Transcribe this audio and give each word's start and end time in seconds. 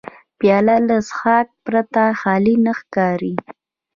پیاله 0.39 0.75
له 0.87 0.97
څښاک 1.07 1.47
پرته 1.65 2.03
خالي 2.19 2.55
نه 2.65 2.71
ښکاري. 2.79 3.35